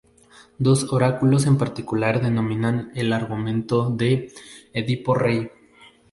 [0.57, 4.33] Dos oráculos en particular dominan el argumento de
[4.73, 5.51] "Edipo rey".